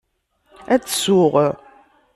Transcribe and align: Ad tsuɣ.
Ad 0.73 0.81
tsuɣ. 0.83 1.33